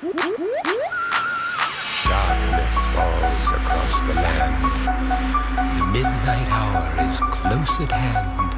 Darkness 0.00 0.14
falls 2.94 3.50
across 3.50 4.00
the 4.02 4.14
land. 4.14 4.62
The 5.76 5.86
midnight 5.92 6.48
hour 6.52 6.86
is 7.10 7.18
close 7.18 7.80
at 7.80 7.90
hand. 7.90 8.54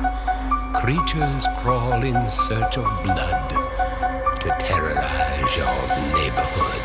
Creatures 0.76 1.48
crawl 1.56 2.04
in 2.04 2.30
search 2.30 2.76
of 2.76 2.84
blood 3.02 3.50
to 4.38 4.54
terrorize 4.58 5.56
y'all's 5.56 5.96
neighborhood. 6.12 6.84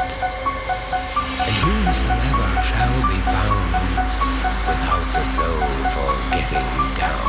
And 1.44 1.56
whosoever 1.60 2.64
shall 2.64 2.96
be 3.12 3.20
found 3.28 3.76
without 4.72 5.08
the 5.20 5.26
soul 5.26 5.68
for 5.92 6.16
getting 6.32 6.72
down 6.96 7.28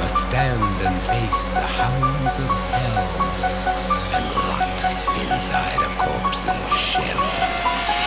must 0.00 0.20
stand 0.28 0.82
and 0.84 1.00
face 1.04 1.48
the 1.48 1.60
hounds 1.62 2.36
of 2.36 2.50
hell 2.74 4.43
inside 5.34 5.80
a 5.80 5.88
corpse 5.98 6.46
of 6.46 6.76
shell. 6.76 8.03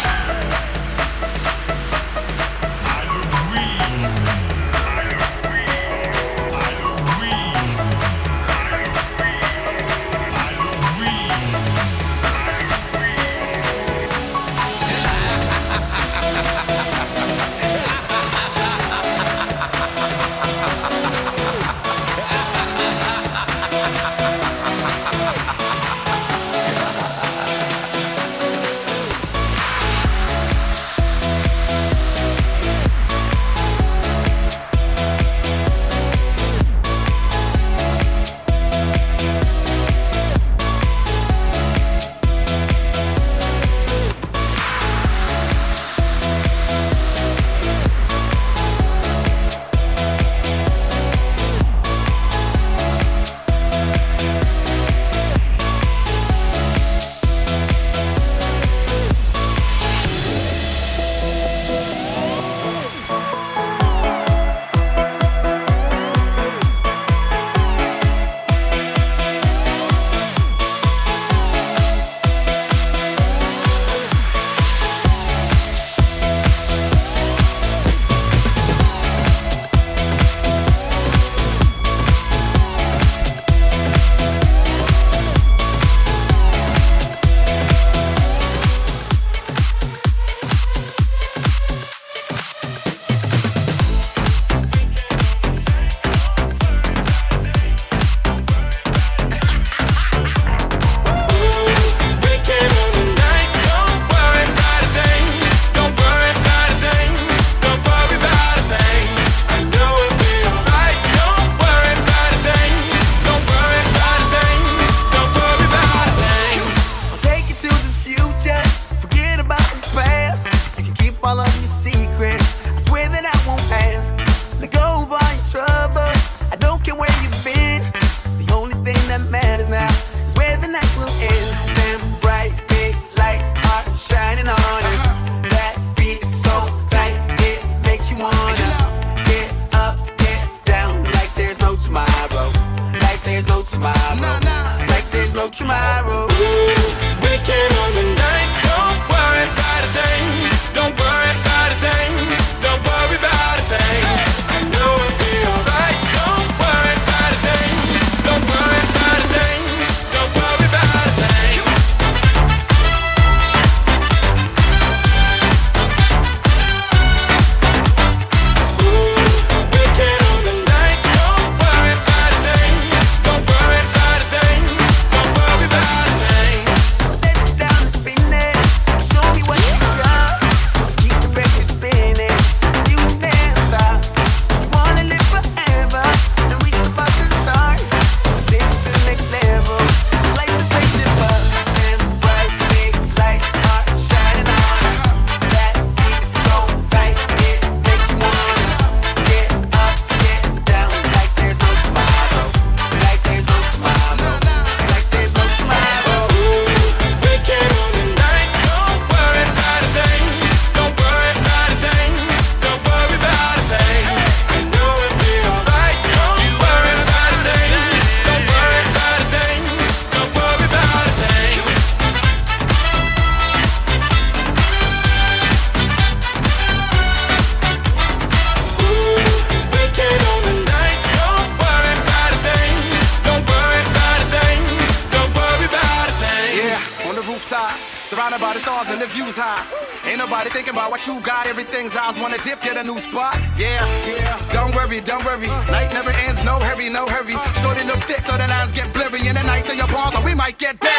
on 242.28 242.34
the 242.34 242.44
dip, 242.44 242.62
get 242.62 242.78
a 242.78 242.84
new 242.84 243.00
spot. 243.00 243.40
Yeah, 243.58 243.88
yeah. 244.06 244.52
Don't 244.52 244.76
worry, 244.76 245.00
don't 245.00 245.24
worry. 245.24 245.48
Night 245.72 245.94
never 245.94 246.12
ends, 246.12 246.44
no 246.44 246.60
hurry, 246.60 246.90
no 246.90 247.08
hurry. 247.08 247.36
Shorty 247.62 247.86
look 247.86 248.04
thick, 248.04 248.22
so 248.24 248.36
the 248.36 248.48
lines 248.48 248.74
get 248.74 248.94
blurry, 248.94 249.26
in 249.28 249.34
the 249.34 249.44
nights 249.44 249.72
in 249.72 249.78
your 249.78 249.88
palms, 249.88 250.14
so 250.14 250.22
we 250.22 250.36
might 250.36 250.58
get 250.58 250.78
dead. 250.82 250.97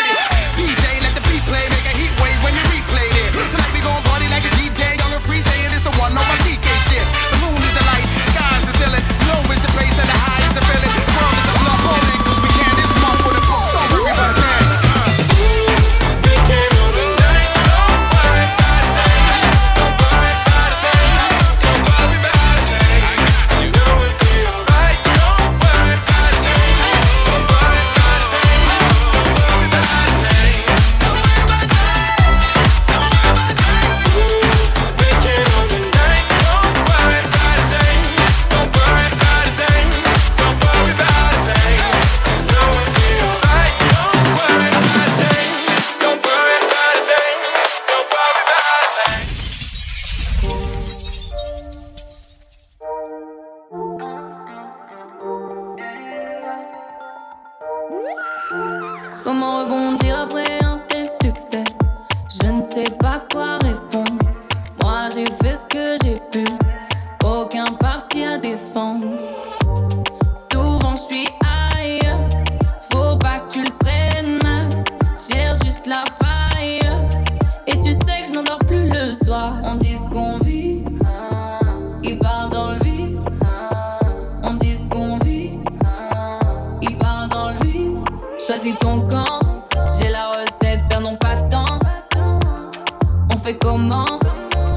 fait 93.49 93.59
comment 93.59 94.05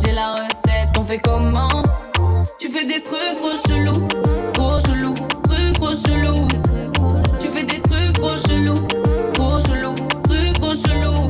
J'ai 0.02 0.14
la 0.14 0.34
recette, 0.34 0.98
on 0.98 1.04
fait 1.04 1.20
comment 1.20 1.84
Tu 2.58 2.70
fais 2.70 2.86
des 2.86 3.02
trucs 3.02 3.36
trop 3.36 3.56
chelous, 3.68 4.08
trop 4.54 4.80
chelous, 4.80 5.16
trucs 5.44 5.74
trop 5.74 5.94
chelous. 5.94 6.48
Tu 7.40 7.48
fais 7.48 7.64
des 7.64 7.82
trucs 7.82 8.14
trop 8.14 8.38
chelous, 8.48 8.88
trop 9.34 9.60
chelous, 9.60 9.96
trucs 10.24 10.54
trop 10.54 10.74
chelous. 10.74 11.28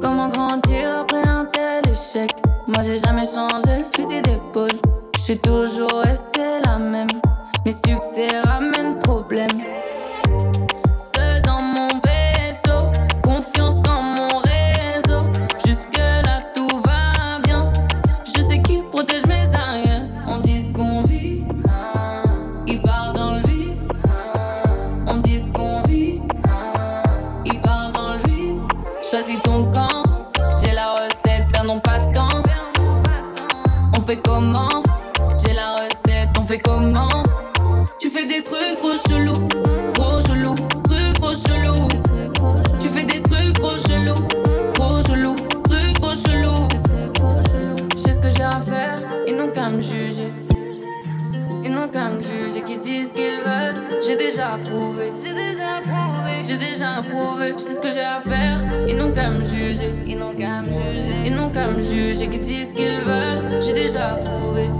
Comment 0.00 0.28
grandir 0.28 1.00
après 1.02 1.22
un 1.22 1.44
tel 1.44 1.82
échec 1.92 2.30
Moi 2.66 2.82
j'ai 2.82 2.96
jamais 2.96 3.26
changé 3.26 3.78
le 3.78 3.84
fusil 3.94 4.22
d'épaule. 4.22 4.68
Je 5.16 5.20
suis 5.20 5.38
toujours 5.38 6.00
resté 6.02 6.42
la 6.64 6.78
même. 6.78 7.08
Mes 7.64 7.72
succès 7.72 8.26
ramènent 8.44 8.98
problème. 8.98 9.48
comme 51.92 52.20
juge 52.20 52.56
et 52.56 52.62
qui 52.62 52.78
disent 52.78 53.12
qu'ils 53.12 53.40
veulent. 53.44 53.88
J'ai 54.06 54.16
déjà 54.16 54.58
prouvé, 54.64 55.12
J'ai 55.22 55.32
déjà 55.32 55.80
prouvé, 55.82 56.32
J'ai 56.46 56.56
déjà 56.56 56.90
approuvé. 56.98 57.52
Je 57.56 57.62
sais 57.62 57.74
ce 57.74 57.80
que 57.80 57.90
j'ai 57.90 58.00
à 58.00 58.20
faire? 58.20 58.58
Ils 58.88 58.96
n'ont 58.96 59.12
qu'à 59.12 59.30
me 59.30 59.42
juger. 59.42 59.94
Ils 60.06 60.18
n'ont 60.18 60.34
qu'à 60.34 61.66
me 61.68 61.80
juger. 61.82 62.24
Et 62.24 62.28
qui 62.28 62.38
disent 62.38 62.72
qu'ils 62.72 63.00
veulent. 63.00 63.62
J'ai 63.62 63.72
déjà 63.72 64.18
prouvé, 64.24 64.70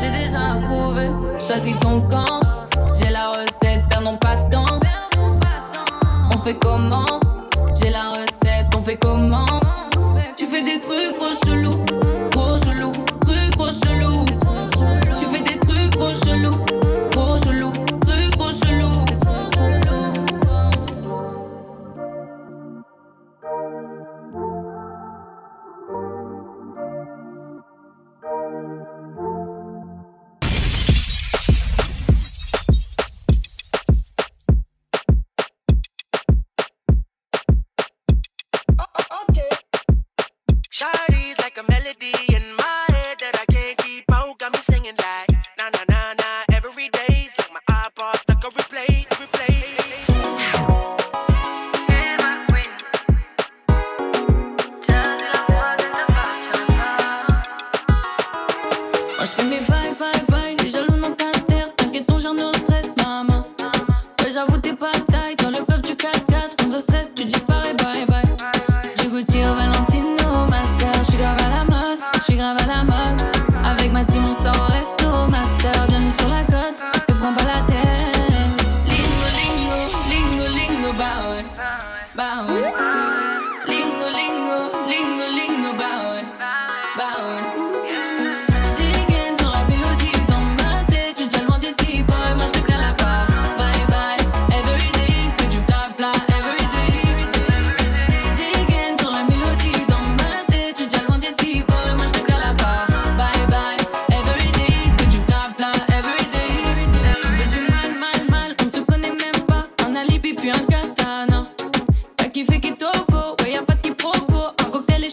J'ai 0.00 0.10
déjà 0.10 0.56
prouvé. 0.66 1.08
Choisis 1.38 1.78
ton 1.78 2.00
camp. 2.02 2.40
J'ai 2.94 3.10
la 3.10 3.30
recette. 3.30 3.84
Perdons 3.90 4.16
pas 4.16 4.36
de 4.36 4.50
temps. 4.50 4.80
On 6.34 6.38
fait 6.38 6.58
comment? 6.58 7.20
J'ai 7.80 7.90
la 7.90 8.10
recette. 8.10 8.66
On 8.76 8.82
fait 8.82 8.96
comment? 8.96 9.46
Tu 10.36 10.46
fais 10.46 10.62
des 10.62 10.80
trucs 10.80 11.12
trop 11.14 11.32
chelous. 11.44 11.84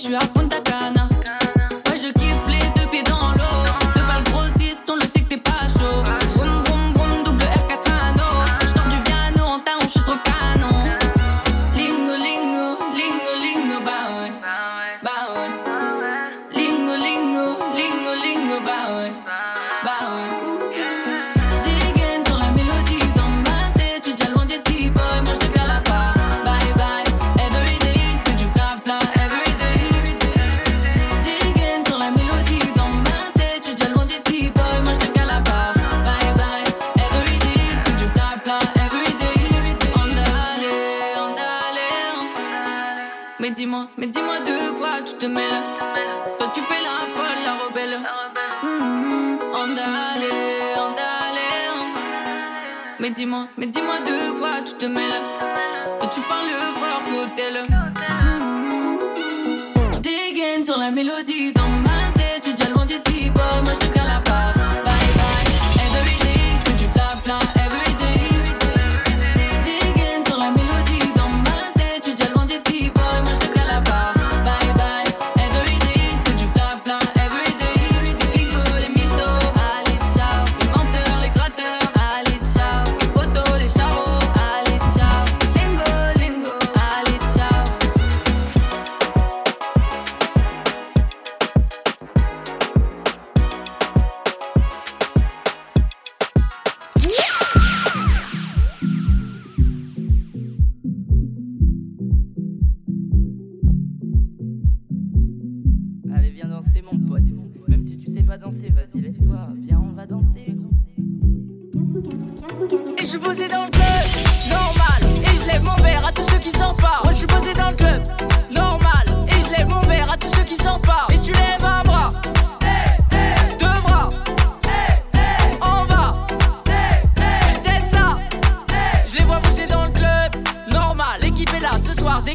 je 0.03 0.07
suis 0.07 0.15
à 0.15 0.42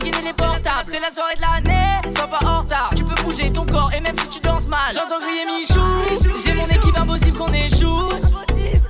C'est 0.01 1.01
la 1.01 1.11
soirée 1.13 1.35
de 1.37 1.41
l'année, 1.41 2.15
sois 2.17 2.29
pas 2.29 2.39
en 2.47 2.61
retard. 2.61 2.91
Tu 2.97 3.05
peux 3.05 3.21
bouger 3.23 3.51
ton 3.51 3.67
corps 3.67 3.91
et 3.97 4.01
même 4.01 4.15
si 4.17 4.29
tu 4.29 4.41
danses 4.41 4.67
mal. 4.69 4.79
J'entends 4.95 5.19
crier 5.21 5.45
Michou, 5.45 6.39
j'ai 6.45 6.55
mon 6.55 6.67
équipe 6.69 6.97
impossible 6.97 7.37
qu'on 7.37 7.53
échoue. 7.53 8.13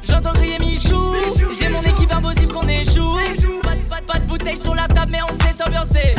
J'entends 0.02 0.32
crier 0.34 0.58
Michou, 0.58 1.14
j'ai 1.58 1.68
mon 1.70 1.82
équipe 1.82 2.12
impossible 2.12 2.52
qu'on 2.52 2.68
échoue. 2.68 3.16
Pas, 4.06 4.18
de- 4.18 4.26
bouteille 4.26 4.56
sur 4.56 4.74
la 4.74 4.86
table, 4.86 5.12
mais 5.12 5.20
on 5.22 5.32
sait 5.44 5.52
s'ambiancer. 5.52 6.14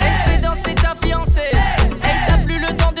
Hey, 0.00 0.12
je 0.24 0.30
fais 0.30 0.38
danser 0.38 0.74
ta 0.74 0.94
fiancée. 1.00 1.40
Hey, 2.02 2.16
t'as 2.26 2.38
plus 2.38 2.58
le 2.58 2.74
temps 2.76 2.91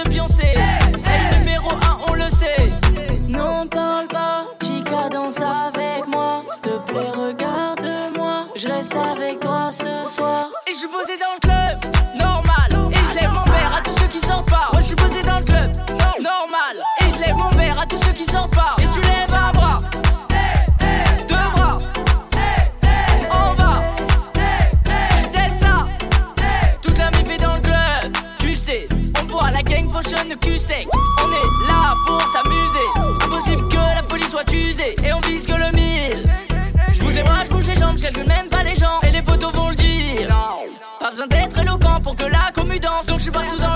On 30.34 31.30
est 31.30 31.68
là 31.68 31.94
pour 32.06 32.22
s'amuser. 32.22 33.22
Impossible 33.22 33.68
que 33.68 33.76
la 33.76 34.02
folie 34.02 34.24
soit 34.24 34.50
usée. 34.50 34.96
Et 35.04 35.12
on 35.12 35.20
vise 35.20 35.46
que 35.46 35.52
le 35.52 35.70
mille. 35.72 36.26
Je 36.90 37.02
bouge 37.02 37.14
les 37.14 37.22
bras, 37.22 37.44
je 37.44 37.50
bouge 37.50 37.66
les 37.66 37.74
jambes, 37.74 37.98
je 37.98 38.04
calcule 38.04 38.26
même 38.26 38.48
pas 38.48 38.62
les 38.62 38.74
gens. 38.74 39.00
Et 39.02 39.10
les 39.10 39.20
potos 39.20 39.52
vont 39.52 39.68
le 39.68 39.74
dire. 39.74 40.28
Pas 41.00 41.10
besoin 41.10 41.26
d'être 41.26 41.58
éloquent 41.58 42.00
pour 42.02 42.16
que 42.16 42.24
la 42.24 42.50
commu 42.54 42.80
danse. 42.80 43.06
Donc 43.06 43.18
je 43.18 43.24
suis 43.24 43.30
partout 43.30 43.58
dans 43.58 43.71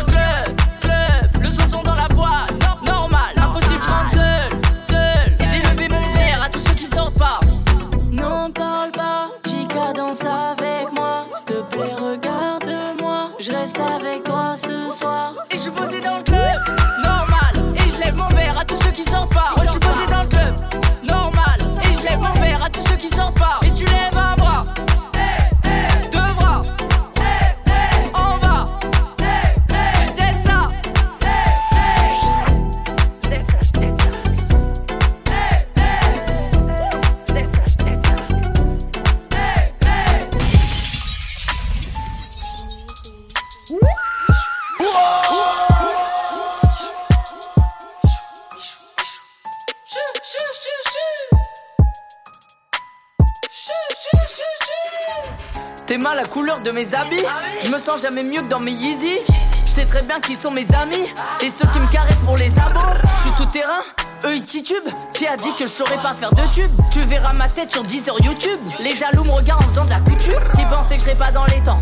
mes 56.77 56.95
habits. 56.95 57.25
Je 57.65 57.71
me 57.71 57.79
sens 57.79 58.03
jamais 58.03 58.23
mieux 58.23 58.43
que 58.43 58.49
dans 58.49 58.61
mes 58.61 58.71
Yeezy. 58.71 59.19
Je 59.65 59.71
sais 59.71 59.87
très 59.87 60.03
bien 60.03 60.21
qui 60.21 60.35
sont 60.35 60.51
mes 60.51 60.67
amis. 60.75 61.09
Et 61.41 61.49
ceux 61.49 61.67
qui 61.73 61.81
me 61.81 61.91
caressent 61.91 62.21
pour 62.27 62.37
les 62.37 62.51
abos. 62.59 62.81
Je 63.17 63.21
suis 63.23 63.31
tout 63.39 63.47
terrain. 63.47 63.81
Eux 64.25 64.37
ils 64.37 64.43
titubent 64.43 64.91
Qui 65.15 65.27
a 65.27 65.37
dit 65.37 65.55
que 65.55 65.65
je 65.65 65.71
saurais 65.71 65.97
pas 66.03 66.13
faire 66.13 66.33
de 66.33 66.43
tube? 66.53 66.71
Tu 66.93 67.01
verras 67.01 67.33
ma 67.33 67.49
tête 67.49 67.73
sur 67.73 67.83
10 67.83 68.11
heures 68.11 68.21
YouTube. 68.23 68.61
Les 68.81 68.95
jaloux 68.95 69.25
me 69.25 69.31
regardent 69.31 69.65
en 69.65 69.69
faisant 69.69 69.85
de 69.85 69.91
la 69.91 70.01
couture. 70.01 70.41
Qui 70.55 70.65
pensaient 70.67 70.97
que 70.97 71.03
je 71.03 71.07
serais 71.07 71.19
pas 71.19 71.31
dans 71.31 71.47
les 71.47 71.63
temps? 71.63 71.81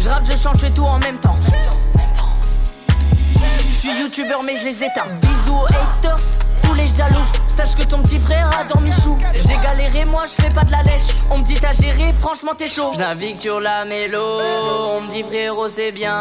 Je 0.00 0.08
rappe, 0.08 0.24
je 0.24 0.36
chante, 0.36 0.58
je 0.60 0.66
tout 0.72 0.84
en 0.84 0.98
même 0.98 1.18
temps. 1.18 1.36
Je 3.60 3.88
suis 3.88 4.00
youtubeur 4.00 4.42
mais 4.42 4.56
je 4.56 4.64
les 4.64 4.82
éteins. 4.82 5.06
Bisous 5.20 5.66
haters. 5.66 6.18
Tous 6.64 6.74
les 6.74 6.88
jaloux, 6.88 7.24
sache 7.52 7.74
que 7.74 7.84
ton 7.84 7.98
petit 8.02 8.18
frère 8.18 8.48
a 8.58 8.64
dormi 8.64 8.90
chou. 8.90 9.16
J'ai 9.34 9.56
galéré, 9.62 10.04
moi 10.04 10.24
je 10.26 10.42
fais 10.42 10.48
pas 10.48 10.64
de 10.64 10.70
la 10.70 10.82
lèche. 10.82 11.20
On 11.30 11.38
me 11.38 11.44
dit 11.44 11.58
t'as 11.60 11.72
géré, 11.72 12.12
franchement 12.18 12.52
t'es 12.56 12.66
chaud. 12.66 12.92
Je 12.94 12.98
navigue 12.98 13.36
sur 13.36 13.60
la 13.60 13.84
mélo, 13.84 14.40
on 14.88 15.02
me 15.02 15.08
dit 15.08 15.22
frérot 15.22 15.68
c'est 15.68 15.92
bien. 15.92 16.14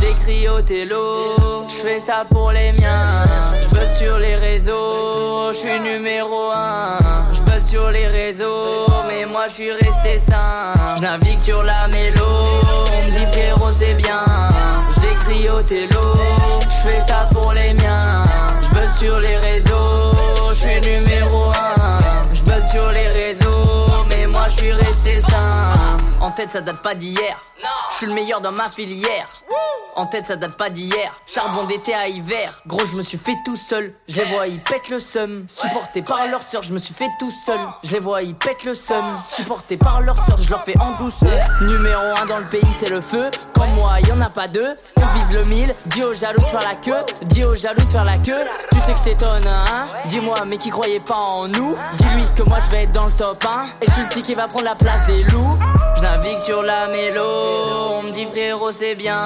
J'écris 0.00 0.48
au 0.48 0.60
télo, 0.62 1.66
je 1.68 1.74
fais 1.74 1.98
ça 1.98 2.24
pour 2.30 2.52
les 2.52 2.72
miens. 2.72 3.24
Je 3.70 4.04
sur 4.04 4.18
les 4.18 4.36
réseaux, 4.36 5.52
je 5.52 5.56
suis 5.56 5.80
numéro 5.80 6.50
un. 6.50 6.98
Je 7.32 7.40
buzz 7.40 7.64
sur 7.64 7.90
les 7.90 8.06
réseaux, 8.06 8.86
mais 9.08 9.24
moi 9.26 9.48
je 9.48 9.54
suis 9.54 9.72
resté 9.72 10.18
sain. 10.18 10.72
Je 10.96 11.02
navigue 11.02 11.38
sur 11.38 11.62
la 11.62 11.88
mélo, 11.88 12.26
on 12.92 13.04
me 13.04 13.10
dit 13.10 13.26
frérot 13.32 13.72
c'est 13.72 13.94
bien. 13.94 14.24
J'écris 15.00 15.48
au 15.48 15.62
télo, 15.62 16.12
je 16.62 16.88
fais 16.88 17.00
ça 17.00 17.28
pour 17.32 17.52
les 17.52 17.74
miens 17.74 18.22
sur 18.94 19.18
les 19.18 19.36
réseaux, 19.36 20.50
je 20.50 20.54
suis 20.54 20.80
numéro 20.80 21.50
un 21.50 22.33
sur 22.74 22.90
les 22.90 23.06
réseaux, 23.06 24.02
mais 24.08 24.26
moi 24.26 24.48
je 24.48 24.56
suis 24.56 24.72
resté 24.72 25.20
sain. 25.20 25.96
En 26.20 26.30
tête, 26.30 26.50
ça 26.50 26.60
date 26.60 26.82
pas 26.82 26.94
d'hier. 26.94 27.36
Je 27.92 27.96
suis 27.98 28.06
le 28.06 28.14
meilleur 28.14 28.40
dans 28.40 28.50
ma 28.50 28.68
filière. 28.68 29.26
En 29.96 30.06
tête, 30.06 30.26
ça 30.26 30.36
date 30.36 30.58
pas 30.58 30.70
d'hier. 30.70 31.12
Charbon 31.26 31.64
d'été 31.64 31.94
à 31.94 32.08
hiver. 32.08 32.60
Gros, 32.66 32.84
je 32.84 32.96
me 32.96 33.02
suis 33.02 33.18
fait 33.18 33.36
tout 33.44 33.56
seul. 33.56 33.94
Je 34.08 34.20
les 34.20 34.24
vois, 34.24 34.48
ils 34.48 34.60
pètent 34.60 34.88
le 34.88 34.98
seum. 34.98 35.46
Supporté 35.48 36.02
par 36.02 36.26
leur 36.26 36.42
sœur, 36.42 36.62
je 36.62 36.72
me 36.72 36.78
suis 36.78 36.94
fait 36.94 37.10
tout 37.20 37.30
seul. 37.30 37.58
Je 37.84 37.92
les 37.92 38.00
vois, 38.00 38.22
ils 38.22 38.34
pètent 38.34 38.64
le 38.64 38.74
seum. 38.74 39.04
Supporté 39.16 39.76
par 39.76 40.00
leur 40.00 40.16
sœur, 40.16 40.36
je 40.40 40.50
leur 40.50 40.64
fais 40.64 40.76
en 40.80 40.92
douceur. 41.02 41.46
Numéro 41.60 42.02
1 42.22 42.26
dans 42.26 42.38
le 42.38 42.46
pays, 42.46 42.72
c'est 42.76 42.90
le 42.90 43.00
feu. 43.00 43.30
Comme 43.54 43.72
moi, 43.74 44.00
y 44.00 44.10
en 44.10 44.20
a 44.20 44.30
pas 44.30 44.48
deux. 44.48 44.74
On 44.96 45.06
vise 45.18 45.32
le 45.32 45.42
mille. 45.44 45.74
Dis 45.86 46.02
aux 46.02 46.14
jaloux 46.14 46.42
de 46.42 46.48
faire 46.48 46.64
la 46.64 46.74
queue. 46.74 46.98
Dis 47.26 47.44
aux 47.44 47.54
jaloux 47.54 47.84
de 47.84 47.92
faire 47.92 48.04
la 48.04 48.18
queue. 48.18 48.44
Tu 48.72 48.80
sais 48.80 48.94
que 48.94 49.04
t'étonnes, 49.04 49.46
hein. 49.46 49.86
Dis-moi, 50.06 50.38
mais 50.46 50.56
qui 50.56 50.70
croyait 50.70 51.00
pas 51.00 51.14
en 51.14 51.46
nous? 51.46 51.74
Dis-lui 51.98 52.24
que 52.34 52.42
moi, 52.42 52.58
je 52.64 52.70
vais 52.70 52.82
être 52.84 52.92
dans 52.92 53.06
le 53.06 53.12
top 53.12 53.44
1. 53.44 53.62
Et 53.82 53.86
je 53.86 53.92
suis 53.92 54.02
le 54.02 54.08
petit 54.08 54.22
qui 54.22 54.34
va 54.34 54.46
prendre 54.48 54.64
la 54.64 54.74
place 54.74 55.06
des 55.06 55.22
loups. 55.24 55.58
Je 55.96 56.02
navigue 56.02 56.38
sur 56.38 56.62
la 56.62 56.86
mélo. 56.88 57.83
On 58.04 58.08
me 58.08 58.12
dit 58.12 58.26
frérot, 58.26 58.70
c'est 58.70 58.94
bien. 58.94 59.16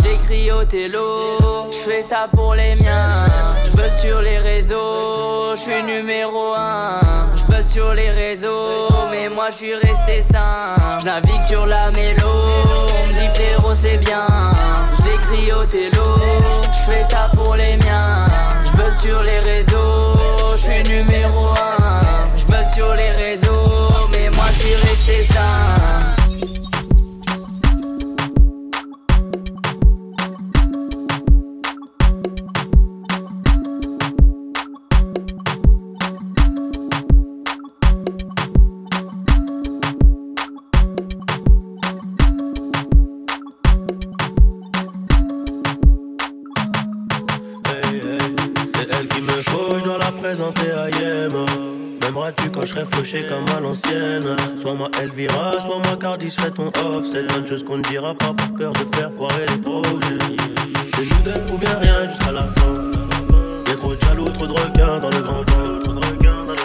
J'écris 0.00 0.52
au 0.52 0.64
télo. 0.64 1.38
Je 1.72 1.76
fais 1.76 2.02
ça 2.02 2.28
pour 2.32 2.54
les 2.54 2.76
miens. 2.76 3.26
Je 3.64 3.76
buzz 3.76 4.00
sur 4.00 4.22
les 4.22 4.38
réseaux. 4.38 5.56
Je 5.56 5.60
suis 5.60 5.82
numéro 5.82 6.52
1. 6.54 7.00
Je 7.36 7.44
buzz 7.52 7.68
sur 7.68 7.92
les 7.94 8.10
réseaux. 8.10 8.86
Mais 9.10 9.28
moi, 9.28 9.50
je 9.50 9.56
suis 9.56 9.74
resté 9.74 10.22
sain. 10.22 10.76
Je 11.00 11.04
navigue 11.04 11.42
sur 11.48 11.66
la 11.66 11.90
mélo. 11.90 12.30
On 12.96 13.06
me 13.08 13.12
dit 13.12 13.28
frérot, 13.34 13.74
c'est 13.74 13.96
bien. 13.96 14.26
J'écris 15.02 15.52
au 15.52 15.64
télo. 15.64 16.14
Je 16.72 16.92
fais 16.92 17.02
ça 17.02 17.28
pour 17.34 17.56
les 17.56 17.76
miens. 17.78 18.26
Je 18.62 18.70
buzz 18.76 19.00
sur 19.00 19.20
les 19.22 19.40
réseaux. 19.40 20.52
Je 20.52 20.58
suis 20.58 20.82
numéro 20.84 21.48
1. 21.48 21.56
Je 22.36 22.44
buzz 22.44 22.72
sur 22.72 22.94
les 22.94 23.10
réseaux. 23.10 24.06
Mais 24.12 24.30
moi, 24.30 24.44
je 24.52 24.58
suis 24.60 24.74
resté 24.74 25.24
sain. 25.24 26.25
celle 48.96 49.08
qui 49.08 49.20
me 49.20 49.28
faut, 49.28 49.78
je 49.78 49.84
dois 49.84 49.98
la 49.98 50.12
présenter 50.12 50.70
à 50.70 50.88
Yema. 50.88 51.44
M'aimeras-tu 52.00 52.50
quand 52.50 52.62
je 52.62 52.66
serai 52.66 52.84
fauché 52.84 53.26
comme 53.28 53.44
à 53.56 53.60
l'ancienne 53.60 54.36
Soit 54.60 54.74
moi 54.74 54.90
Elvira, 55.02 55.52
soit 55.64 55.78
moi 55.84 55.96
Cardi, 56.00 56.28
je 56.28 56.32
serai 56.32 56.50
ton 56.50 56.68
off. 56.68 57.04
C'est 57.10 57.24
une 57.36 57.46
chose 57.46 57.64
qu'on 57.64 57.78
ne 57.78 57.82
dira 57.82 58.14
pas 58.14 58.32
pour 58.32 58.54
peur 58.56 58.72
de 58.72 58.96
faire 58.96 59.10
foirer 59.12 59.46
les 59.50 59.58
projets. 59.58 60.36
Je 60.96 61.02
nous 61.02 61.22
donne 61.24 61.46
pour 61.46 61.58
bien 61.58 61.78
rien 61.78 62.08
jusqu'à 62.08 62.32
la 62.32 62.42
fin. 62.42 62.90
Y'a 63.68 63.76
trop 63.76 63.94
de 63.94 64.00
jaloux, 64.00 64.28
trop 64.30 64.46
de 64.46 64.52
requins 64.52 64.98
dans 65.00 65.10
le 65.10 65.22
grand 65.22 65.44
plan. 65.44 65.80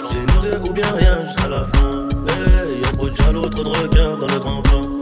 C'est 0.10 0.36
nous 0.36 0.42
deux 0.42 0.70
ou 0.70 0.74
bien 0.74 0.92
rien 0.96 1.26
jusqu'à 1.26 1.50
la 1.50 1.66
fin. 1.66 2.08
Y'a 2.28 2.92
trop 2.98 3.10
de 3.10 3.16
jaloux, 3.16 3.50
trop 3.50 3.64
de 3.64 3.70
requins 3.70 4.18
dans 4.18 4.28
le 4.28 4.40
grand 4.40 4.62
bain 4.62 5.01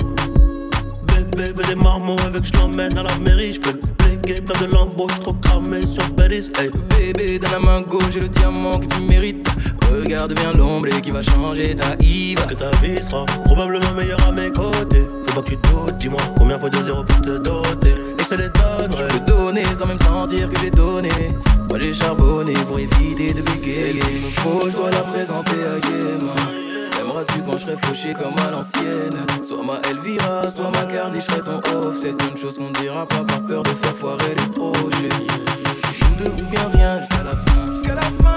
veux 1.44 2.40
que 2.40 2.46
je 2.46 2.54
l'emmène 2.54 2.98
à 2.98 3.04
la 3.04 3.18
mairie. 3.18 3.54
Je 3.54 3.62
fais 3.62 3.74
le 3.74 4.18
blégué, 4.18 4.42
plein 4.42 4.60
de 4.60 4.72
l'embauche, 4.72 5.20
trop 5.20 5.34
cramé 5.34 5.82
sur 5.86 6.04
Paris. 6.16 6.50
Hey. 6.60 6.70
Bébé, 6.90 7.40
dans 7.40 7.52
la 7.52 7.60
main 7.60 7.82
gauche, 7.82 8.12
j'ai 8.14 8.20
le 8.20 8.30
diamant 8.30 8.80
que 8.80 8.88
tu 8.88 9.02
mérites. 9.02 9.48
Regarde 9.92 10.34
bien 10.34 10.54
l'ombre 10.54 10.90
qui 11.02 11.12
va 11.12 11.22
changer 11.22 11.76
ta 11.76 11.96
Yves. 12.02 12.46
Que 12.48 12.56
ta 12.56 12.72
vie 12.82 13.02
sera 13.02 13.26
probablement 13.46 13.94
meilleure 13.96 14.24
à 14.28 14.32
mes 14.32 14.52
côtés. 14.52 15.06
Faut 15.24 15.36
pas 15.36 15.42
que 15.42 15.50
tu 15.50 15.56
doutes, 15.56 15.98
dis-moi 15.98 16.22
combien 16.38 16.58
faut 16.58 16.70
de 16.70 16.84
zéro 16.84 17.04
pour 17.04 17.22
te 17.22 17.38
doter. 17.38 17.94
Et 18.20 18.24
te 18.24 18.36
les 18.36 18.50
donnerai. 18.50 19.08
Je 19.10 19.18
peux 19.18 19.26
donner 19.26 19.64
sans 19.78 19.86
même 19.86 20.00
sentir 20.00 20.50
que 20.50 20.60
j'ai 20.60 20.72
donné. 20.72 21.10
Moi 21.70 21.80
j'ai 21.80 21.94
charbonné 21.94 22.54
pour 22.68 22.80
éviter 22.80 23.34
de 23.34 23.42
bégayer. 23.42 24.02
Faut, 24.38 24.70
je 24.70 24.76
dois 24.76 24.92
la 24.92 25.02
présenter 25.02 25.56
à 25.56 25.80
Guéma. 25.80 26.69
Aimeras-tu 27.20 27.42
quand 27.44 27.58
je 27.58 27.64
serai 27.64 27.76
fauché 27.76 28.14
comme 28.14 28.38
à 28.48 28.52
l'ancienne? 28.52 29.18
Soit 29.42 29.64
ma 29.64 29.82
Elvira, 29.90 30.50
soit 30.50 30.72
ma 30.72 30.86
Cardi, 30.86 31.20
je 31.20 31.26
serai 31.26 31.42
ton 31.42 31.58
off. 31.58 31.98
C'est 32.00 32.12
une 32.12 32.38
chose 32.38 32.58
qu'on 32.58 32.72
dira 32.72 33.06
pas 33.06 33.24
par 33.26 33.42
peur 33.42 33.64
de 33.64 33.70
faire 33.70 33.96
foirer 33.96 34.36
les 34.36 34.52
projets. 34.54 35.10
Nous 36.02 36.24
deux 36.24 36.32
ou 36.32 36.50
bien 36.50 36.70
rien 36.74 37.02
Jusqu'à 37.02 37.24
la 37.96 38.02
fin 38.02 38.29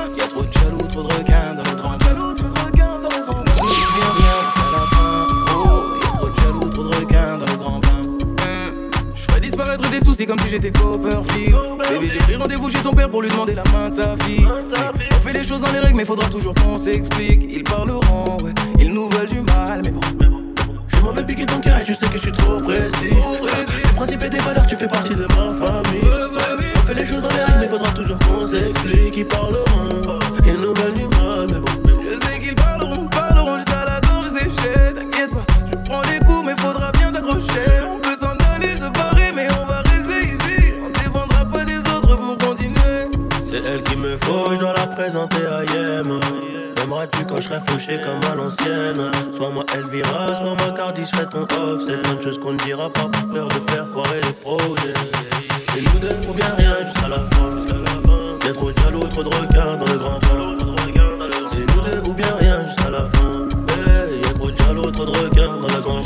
j'étais 10.53 10.71
Copperfield 10.71 11.57
Baby 11.79 12.11
j'ai 12.13 12.19
pris 12.19 12.37
rendez-vous 12.37 12.69
chez 12.71 12.81
ton 12.81 12.93
père 12.93 13.09
pour 13.09 13.23
lui 13.23 13.31
demander 13.31 13.55
la 13.55 13.65
main 13.73 13.89
de 13.89 13.95
sa 13.95 14.15
fille 14.19 14.47
On 14.47 15.21
fait 15.27 15.33
les 15.33 15.45
choses 15.45 15.63
dans 15.63 15.73
les 15.73 15.79
règles 15.79 15.97
mais 15.97 16.05
faudra 16.05 16.29
toujours 16.29 16.53
qu'on 16.55 16.77
s'explique 16.77 17.51
Ils 17.51 17.65
parleront, 17.65 18.37
ouais, 18.43 18.53
ils 18.79 18.93
nous 18.93 19.09
veulent 19.09 19.29
du 19.29 19.41
mal 19.41 19.81
mais 19.83 19.91
bon 19.91 20.01
Je 20.89 21.01
m'en 21.01 21.13
vais 21.13 21.25
piquer 21.25 21.47
ton 21.47 21.59
cœur 21.59 21.79
et 21.79 21.85
tu 21.85 21.95
sais 21.95 22.07
que 22.07 22.17
je 22.17 22.19
suis 22.19 22.33
trop 22.33 22.61
précis. 22.61 23.15
Les 23.85 23.95
principes 23.97 24.25
et 24.25 24.31
des 24.31 24.39
valeurs, 24.39 24.67
tu 24.67 24.77
fais 24.77 24.89
partie 24.89 25.15
de 25.15 25.23
ma 25.23 25.67
famille. 25.67 26.03
On 26.77 26.81
fait 26.87 26.95
les 26.95 27.07
choses 27.07 27.23
dans 27.23 27.29
les 27.29 27.43
règles, 27.45 27.59
mais 27.61 27.69
faudra 27.69 27.91
toujours 27.91 28.19
qu'on 28.19 28.47
s'explique. 28.47 29.17
Ils 29.17 29.25
parleront, 29.25 30.19
je 44.53 44.59
dois 44.59 44.75
la 44.75 44.87
présenter 44.87 45.47
à 45.47 45.65
Yem. 45.65 46.21
Aimeras-tu 46.83 47.25
quand 47.27 47.37
je 47.41 47.49
serai 47.49 47.61
fauché 47.67 48.01
comme 48.01 48.31
à 48.31 48.35
l'ancienne 48.35 49.11
Soit 49.35 49.51
moi 49.51 49.65
Elvira, 49.75 50.41
soit 50.41 50.55
moi 50.55 50.75
Cardi, 50.77 51.03
je 51.05 51.25
ton 51.25 51.43
off. 51.43 51.83
C'est 51.87 52.13
une 52.13 52.23
chose 52.23 52.39
qu'on 52.39 52.53
ne 52.53 52.59
dira 52.59 52.91
pas 52.91 53.09
par 53.09 53.27
peur 53.29 53.49
de 53.49 53.71
faire 53.71 53.87
foirer 53.89 54.21
les 54.21 54.33
projets. 54.33 54.95
Et 55.77 55.83
nous 55.83 55.99
deux, 56.01 56.15
pour 56.27 56.35
bien 56.35 56.55
rien 56.57 56.75
jusqu'à 56.85 57.09
la 57.09 57.19
fin. 57.19 58.47
Y'a 58.47 58.53
trop 58.53 58.73
de 58.73 58.79
jaloux, 58.79 59.05
trop 59.05 59.23
de 59.23 59.29
requins 59.29 59.77
dans 59.77 59.93
le 59.93 59.99
grand 59.99 60.19
bain. 60.19 60.57
C'est 61.51 61.77
nous 61.77 61.83
deux 61.83 62.11
ou 62.11 62.15
bien 62.15 62.35
rien 62.41 62.67
jusqu'à 62.67 62.91
la 62.91 63.05
fin. 63.07 63.49
Hey, 63.87 64.21
y'a 64.21 64.33
trop 64.39 64.51
de 64.51 64.57
jaloux, 64.57 64.91
trop 64.91 65.05
de 65.05 65.11
requins 65.11 65.57
dans 65.57 65.75
le 65.75 65.81
grand 65.81 66.02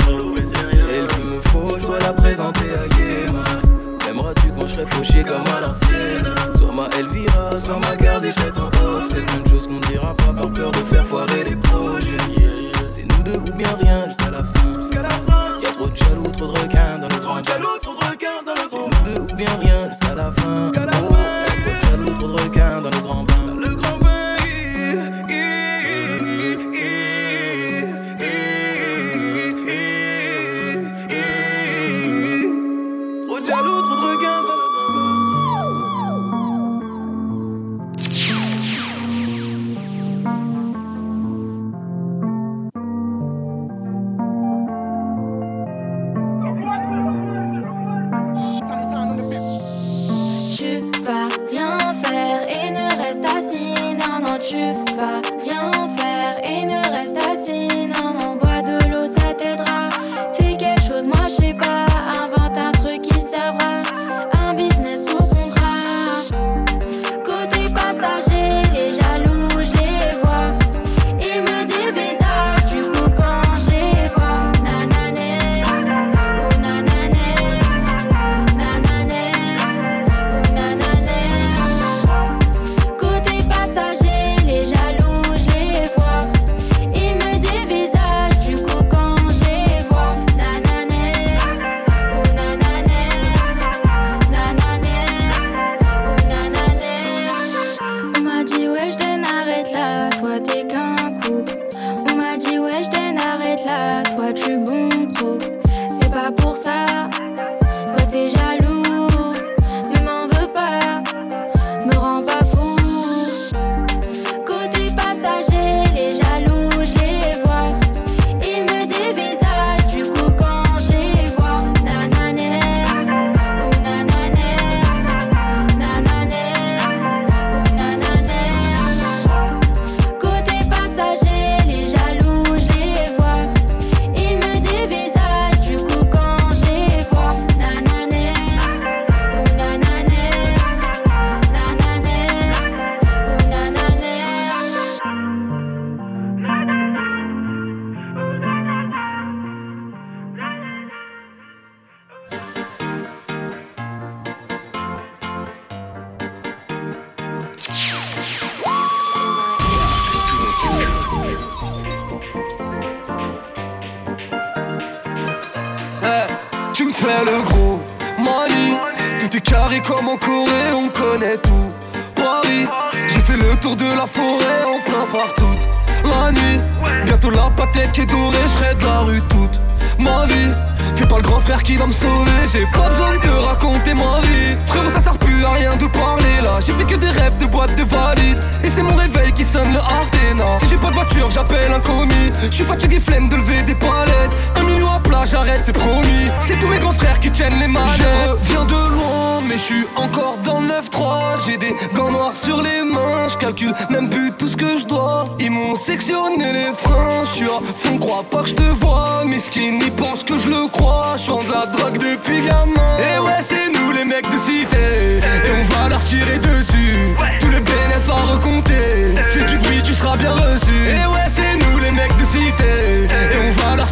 de 193.37 193.41
lever 193.41 193.61
des 193.63 193.75
palettes 193.75 194.35
Un 194.55 194.63
million 194.63 194.91
à 194.91 194.99
plat 194.99 195.23
j'arrête, 195.25 195.61
c'est 195.63 195.73
promis. 195.73 196.27
C'est 196.41 196.57
tous 196.59 196.67
mes 196.67 196.79
grands 196.79 196.93
frères 196.93 197.19
qui 197.19 197.31
tiennent 197.31 197.59
les 197.59 197.67
manettes. 197.67 197.97
Je 197.99 198.55
reviens 198.55 198.65
de 198.65 198.93
loin, 198.93 199.41
mais 199.47 199.57
je 199.57 199.61
suis 199.61 199.85
encore 199.95 200.37
dans 200.43 200.61
le 200.61 200.67
9-3. 200.67 201.45
J'ai 201.45 201.57
des 201.57 201.75
gants 201.93 202.11
noirs 202.11 202.35
sur 202.35 202.61
les 202.61 202.83
mains, 202.83 203.27
je 203.27 203.37
calcule 203.37 203.73
même 203.89 204.09
plus 204.09 204.31
tout 204.31 204.47
ce 204.47 204.57
que 204.57 204.77
je 204.77 204.85
dois. 204.85 205.25
Ils 205.39 205.51
m'ont 205.51 205.75
sectionné 205.75 206.53
les 206.53 206.73
freins, 206.75 207.23
je 207.23 207.29
suis 207.29 207.45
à 207.45 207.59
fond, 207.75 207.97
crois 207.97 208.23
pas 208.23 208.43
que 208.43 208.49
je 208.49 208.55
te 208.55 208.63
vois. 208.63 209.23
Miskin, 209.25 209.79
ils 209.81 209.91
pensent 209.91 210.23
que 210.23 210.37
je 210.37 210.47
le 210.47 210.67
crois. 210.69 211.15
Je 211.17 211.31
de 211.31 211.51
la 211.51 211.65
drogue 211.65 211.97
depuis 211.97 212.41
gamin. 212.41 212.97
Et 212.99 213.19
ouais, 213.19 213.41
c'est 213.41 213.69
nous 213.73 213.91
les 213.91 214.05
mecs 214.05 214.29
de 214.29 214.37
cité. 214.37 215.19
Et 215.19 215.51
on 215.59 215.63
va 215.73 215.89
leur 215.89 216.03
tirer 216.03 216.39
dessus. 216.39 217.15
Tous 217.39 217.49
les 217.49 217.59
bénéfices 217.59 218.09
à 218.09 218.33
recompter. 218.33 219.13
Fais 219.27 219.43
du 219.45 219.57
bruit, 219.57 219.81
tu 219.83 219.93
seras 219.93 220.15
bien 220.17 220.31
reçu. 220.31 220.73
Et 220.87 221.05
ouais, 221.07 221.27
c'est 221.27 221.57
nous 221.65 221.77
les 221.79 221.91
mecs 221.91 222.15
de 222.17 222.25
cité. 222.25 223.06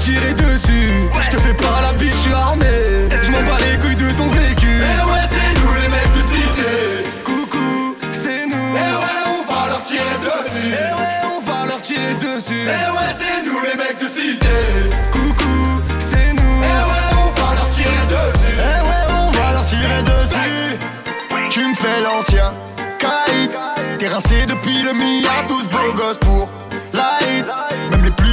Tirer 0.05 0.33
dessus. 0.33 0.91
Je 1.19 1.29
te 1.29 1.37
fais 1.37 1.53
pas 1.53 1.81
la 1.81 1.91
biche, 1.93 2.13
je 2.13 2.29
suis 2.29 2.33
armé. 2.33 2.65
Je 3.23 3.31
m'en 3.31 3.41
bats 3.41 3.57
les 3.65 3.77
couilles 3.79 3.95
de 3.95 4.11
ton 4.11 4.27
vécu. 4.27 4.67
Et 4.67 5.01
ouais, 5.09 5.25
c'est 5.33 5.51
nous 5.59 5.73
les 5.81 5.89
mecs 5.89 6.13
de 6.15 6.21
cité. 6.21 6.73
Coucou, 7.23 7.95
c'est 8.11 8.45
nous. 8.45 8.69
Et 8.83 8.91
ouais, 9.01 9.21
on 9.33 9.41
va 9.51 9.67
leur 9.67 9.81
tirer 9.83 10.17
dessus. 10.27 10.69
Et 10.69 10.91
ouais, 10.99 11.17
on 11.33 11.39
va 11.39 11.65
leur 11.65 11.81
tirer 11.81 12.13
dessus. 12.13 12.67
Et 12.77 12.87
ouais, 12.95 13.11
c'est 13.19 13.39
nous 13.47 13.59
les 13.67 13.77
mecs 13.81 13.99
de 13.99 14.07
cité. 14.07 14.55
Coucou, 15.11 15.81
c'est 15.97 16.33
nous. 16.33 16.57
Et 16.71 16.81
ouais, 16.91 17.05
on 17.23 17.29
va 17.39 17.55
leur 17.55 17.69
tirer 17.69 18.05
dessus. 18.15 18.57
Eh 18.59 18.81
ouais, 18.87 19.03
on 19.21 19.31
va 19.31 19.53
leur 19.53 19.65
tirer 19.65 20.01
dessus. 20.03 20.77
Tu 21.49 21.61
me 21.67 21.73
fais 21.73 22.01
l'ancien 22.03 22.53
caïd. 22.99 23.51
T'es 23.97 24.07
rincé 24.09 24.45
depuis 24.45 24.83
le 24.83 24.93
mi 24.93 25.25
à 25.25 25.47
tous 25.47 25.67
beaux 25.69 25.93
gosses 25.95 26.17
pour 26.17 26.34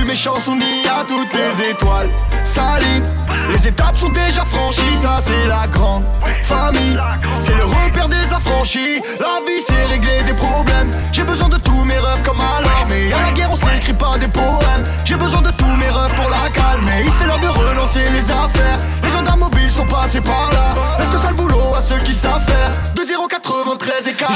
plus 0.03 0.09
méchants 0.09 0.39
sont 0.41 0.57
mis 0.57 0.87
à 0.87 1.05
toutes 1.05 1.33
les 1.33 1.71
étoiles. 1.71 2.09
Saline, 2.45 3.05
les 3.49 3.69
étapes 3.69 3.95
sont 3.95 4.11
déjà 4.11 4.45
franchies, 4.45 4.97
ça 5.01 5.21
c'est 5.21 5.47
la 5.47 5.67
grande 5.69 6.05
famille. 6.43 6.99
C'est 7.39 7.55
le 7.55 7.65
repère 7.65 8.09
des 8.09 8.33
affranchis. 8.33 9.01
La 9.21 9.39
vie 9.47 9.63
c'est 9.65 9.85
régler 9.93 10.23
des 10.25 10.35
problèmes. 10.35 10.91
J'ai 11.13 11.23
besoin 11.25 11.49
de 11.49 11.57
tous 11.57 11.85
mes 11.85 11.99
rêves 11.99 12.23
comme 12.25 12.41
à 12.41 12.61
l'armée. 12.63 13.13
À 13.13 13.23
la 13.27 13.33
guerre 13.33 13.51
on 13.53 13.57
s'écrit 13.57 13.93
pas 13.93 14.19
des 14.19 14.29
poèmes. 14.29 14.85
J'ai 15.05 15.17
besoin 15.17 15.43
de 15.43 15.51
tous 15.51 15.77
mes 15.77 15.91
rêves 15.91 16.15
pour 16.15 16.31
la 16.31 16.51
calmer. 16.51 17.03
Il 17.05 17.11
c'est 17.13 17.27
l'heure 17.27 17.39
de 17.39 17.49
relancer 17.49 18.05
les 18.13 18.31
affaires. 18.31 18.79
Les 19.05 19.11
gendarmes 19.11 19.41
mobiles 19.41 19.71
sont 19.71 19.87
passés 19.87 20.21
par 20.21 20.51
là. 20.53 20.75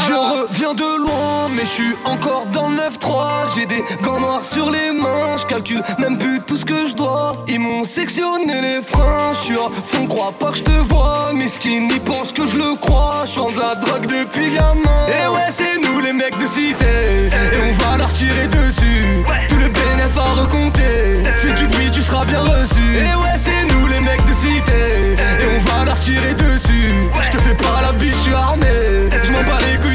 Je 0.06 0.12
reviens 0.12 0.74
de 0.74 1.02
loin, 1.02 1.48
mais 1.54 1.64
je 1.64 1.70
suis 1.70 1.94
encore 2.04 2.46
dans 2.52 2.68
le 2.68 2.76
9-3. 2.76 3.54
J'ai 3.54 3.66
des 3.66 3.82
gants 4.02 4.20
noirs 4.20 4.44
sur 4.44 4.70
les 4.70 4.92
mains, 4.92 5.36
je 5.36 5.46
calcule 5.46 5.82
même 5.98 6.16
plus 6.16 6.40
tout 6.46 6.56
ce 6.56 6.64
que 6.64 6.86
je 6.86 6.94
dois. 6.94 7.34
Ils 7.48 7.58
m'ont 7.58 7.82
sectionné 7.82 8.60
les 8.60 8.82
freins, 8.82 9.32
je 9.32 9.38
suis 9.38 9.56
à 9.56 9.68
fond, 9.84 10.06
crois 10.06 10.32
pas 10.38 10.52
que 10.52 10.58
je 10.58 10.62
te 10.62 10.70
vois. 10.70 11.32
Miskin, 11.34 11.88
ils 11.90 12.00
pensent 12.00 12.32
que 12.32 12.46
je 12.46 12.56
le 12.56 12.76
crois. 12.76 13.24
Je 13.26 13.40
de 13.40 13.58
la 13.58 13.74
drogue 13.74 14.06
depuis 14.06 14.50
gamin. 14.50 15.06
Et 15.08 15.28
ouais, 15.28 15.50
c'est 15.50 15.78
nous 15.82 15.98
les 16.00 16.12
mecs 16.12 16.38
de 16.38 16.46
cité. 16.46 16.86
Et 17.26 17.58
on 17.68 17.72
va 17.84 17.96
leur 17.96 18.12
tirer 18.12 18.46
dessus. 18.46 19.24
Tous 19.48 19.58
les 19.58 19.68
bénéfices 19.68 20.16
à 20.16 20.40
recompter. 20.40 21.24
Fais 21.36 21.52
du 21.52 21.66
bruit, 21.66 21.90
tu 21.90 22.00
seras 22.02 22.24
bien 22.24 22.40
reçu. 22.40 22.82
Et 22.94 23.14
ouais, 23.16 23.36
c'est 23.36 23.74
nous 23.74 23.86
les 23.88 24.00
mecs 24.00 24.24
de 24.24 24.32
cité. 24.32 25.16
Et 25.40 25.46
on 25.56 25.58
va 25.70 25.84
leur 25.84 25.98
tirer 25.98 26.34
dessus. 26.34 26.92
Je 27.20 27.30
te 27.30 27.38
fais 27.38 27.54
pas 27.54 27.82
la 27.82 27.92
biche, 27.92 28.14
je 28.14 28.20
suis 28.20 28.34
armé. 28.34 28.66
Je 29.22 29.32
bats 29.32 29.58
les 29.68 29.85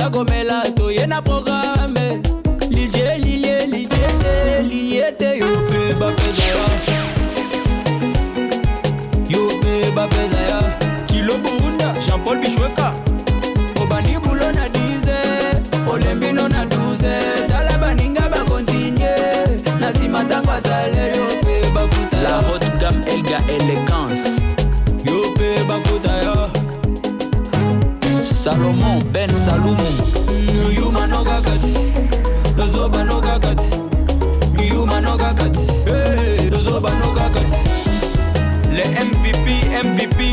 toza 0.00 0.10
komela, 0.10 0.62
toye 0.74 1.06
na 1.06 1.20
programme. 1.20 2.22
Lilie, 2.70 3.18
lilie, 3.18 3.66
lilie, 3.66 4.08
te, 4.20 4.62
lilie 4.62 5.12
te, 5.12 5.38
yo 5.38 5.46
pe 5.68 5.94
bapeza 5.94 6.42
ya. 6.42 6.90
yo 9.28 9.40
mpe 9.58 9.90
bapeza 9.94 10.40
ya 10.50 10.60
kilo 11.06 11.34
burunda 11.38 11.94
jean-paul 12.06 12.38
bishweka 12.40 12.92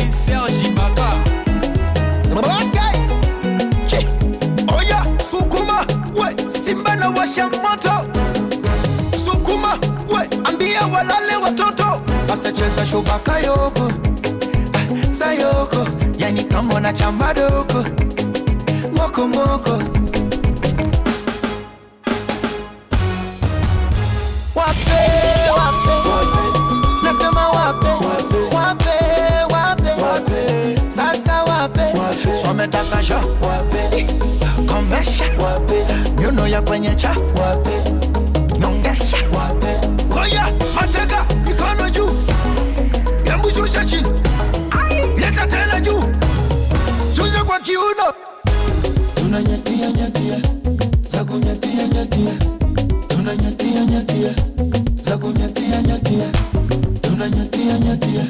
mvp 0.07 0.13
serge 0.13 0.67
ibaka 0.67 1.13
Okay. 3.87 4.05
Oya, 4.77 5.03
sukuma, 5.31 5.85
we, 6.13 6.49
simba 6.49 6.95
na 6.95 7.09
washa 7.09 7.47
moto. 7.49 8.05
Sukuma, 9.25 9.79
we, 10.11 10.27
ambia 10.43 10.81
walale 10.87 11.35
watoto. 11.43 12.01
asacheza 12.33 12.85
shubaka 12.85 13.39
yoko 13.39 13.91
ah, 14.73 15.13
sayoko 15.13 15.87
yani 16.17 16.43
kama 16.43 16.79
na 16.79 16.93
chamba 16.93 17.33
doko 17.33 17.85
mokomoko 18.95 19.81
sha 33.07 33.15
wape 33.41 34.05
komesha 34.67 35.23
wape 35.43 35.85
nyuno 36.21 36.47
ya 36.47 36.61
kwenye 36.61 36.95
cha 36.95 37.09
wape 37.41 37.91
nyongesha 38.59 39.17
wape 39.37 39.67
Oya, 40.19 40.53
mateka, 40.75 41.25
mikono 41.45 41.89
juu. 41.89 42.09
Shusha 43.55 43.85
chini. 43.85 44.07
Leta 45.17 45.47
tena 45.47 45.81
juu. 45.81 46.03
Shusha 47.15 47.43
kwa 47.43 47.59
kiuno. 47.59 48.13
tunanyatia 49.15 49.91
nyatia 49.91 50.39
za 51.09 51.23
kunyatia 51.25 51.87
nyatia. 51.87 52.33
Tunanyatia 53.07 53.85
nyatia 53.85 54.33
za 55.01 55.17
kunyatia 55.17 55.81
nyatia. 55.81 56.31
Nyatia 57.35 57.79
nyatia 57.79 58.23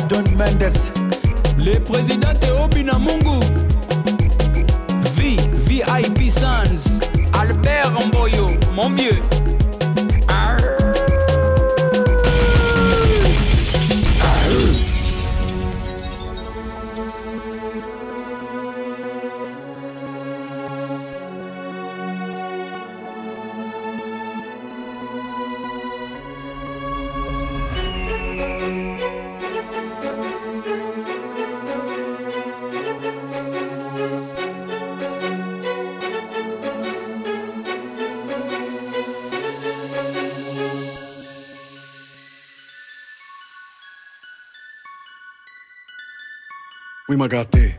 Don 0.00 0.24
Mendes. 0.38 0.72
Le 1.58 1.78
président 1.78 2.32
Théo 2.40 2.66
Binamungu 2.68 3.40
V, 5.14 5.36
VIP 5.66 6.30
Sons. 6.32 6.98
Albert 7.34 7.92
Mboyo, 8.06 8.48
mon 8.74 8.90
vieux 8.90 9.20
m'a 47.22 47.28
gâté. 47.28 47.76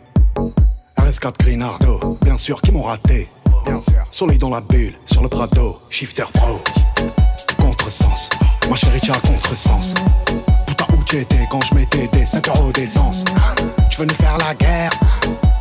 RS4 0.97 1.33
Grinardo, 1.37 2.17
bien 2.21 2.37
sûr, 2.37 2.61
qui 2.61 2.71
m'ont 2.71 2.83
raté. 2.83 3.27
Bien 3.65 3.81
sûr. 3.81 4.05
Soleil 4.09 4.37
dans 4.37 4.49
la 4.49 4.61
bulle, 4.61 4.93
sur 5.05 5.21
le 5.21 5.27
Prado, 5.27 5.81
shifter 5.89 6.23
pro. 6.33 6.61
Contresens, 7.59 8.29
ma 8.69 8.75
chérie, 8.77 9.01
tu 9.01 9.11
as 9.11 9.19
contresens. 9.19 9.95
Putain, 10.65 10.85
où 10.97 11.03
t'étais 11.03 11.45
quand 11.51 11.59
je 11.59 11.75
mettais 11.75 12.07
des 12.07 12.25
5 12.25 12.47
euros 12.47 12.71
d'essence 12.71 13.25
Tu 13.89 13.99
veux 13.99 14.05
nous 14.05 14.13
faire 14.13 14.37
la 14.37 14.55
guerre? 14.55 14.91